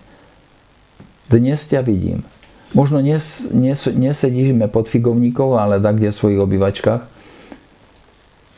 [1.29, 2.25] Dnes ťa vidím.
[2.73, 7.15] Možno nes, nes, nesedíme pod figovníkov, ale tak kde v svojich obývačkách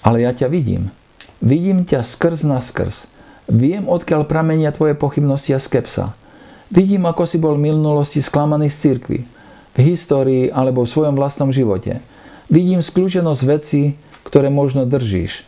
[0.08, 0.88] ale ja ťa vidím.
[1.44, 3.12] Vidím ťa skrz na skrz.
[3.52, 6.16] Viem, odkiaľ pramenia tvoje pochybnosti a skepsa.
[6.72, 9.20] Vidím, ako si bol v minulosti sklamaný z cirkvi.
[9.78, 12.02] v histórii alebo v svojom vlastnom živote.
[12.50, 13.94] Vidím skľúčenosť veci,
[14.26, 15.46] ktoré možno držíš.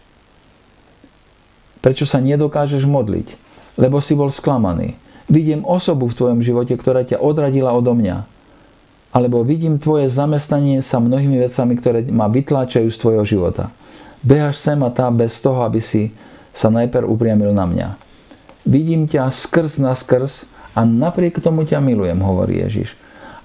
[1.80, 3.39] Prečo sa nedokážeš modliť?
[3.80, 4.99] Lebo si bol sklamaný.
[5.30, 8.25] Vidím osobu v tvojom živote, ktorá ťa odradila odo mňa.
[9.13, 13.69] Alebo vidím tvoje zamestnanie sa mnohými vecami, ktoré ma vytláčajú z tvojho života.
[14.25, 16.11] Behaš sem a tá bez toho, aby si
[16.51, 17.88] sa najprv upriamil na mňa.
[18.67, 22.93] Vidím ťa skrz na skrz a napriek tomu ťa milujem, hovorí Ježiš.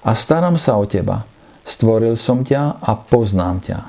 [0.05, 1.25] A starám sa o teba.
[1.65, 3.79] Stvoril som ťa a poznám ťa.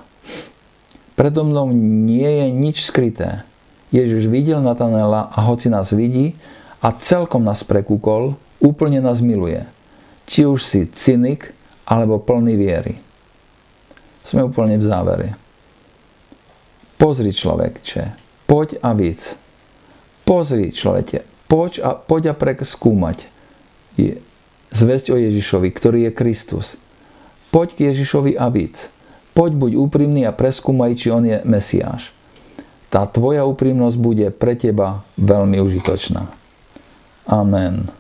[1.16, 3.45] Predo mnou nie je nič skryté.
[3.94, 6.34] Ježiš videl Natanela a hoci nás vidí
[6.82, 9.62] a celkom nás prekúkol, úplne nás miluje.
[10.26, 11.54] Či už si cynik,
[11.86, 12.98] alebo plný viery.
[14.26, 15.28] Sme úplne v závere.
[16.98, 18.18] Pozri človekče,
[18.50, 19.38] poď a víc.
[20.26, 23.30] Pozri človeče, poď a, poď a preskúmať
[24.74, 26.66] zväzť o Ježišovi, ktorý je Kristus.
[27.54, 28.90] Poď k Ježišovi a víc.
[29.36, 32.15] Poď buď úprimný a preskúmaj, či on je Mesiáš.
[32.96, 36.32] Tá tvoja úprimnosť bude pre teba veľmi užitočná.
[37.28, 37.92] Amen.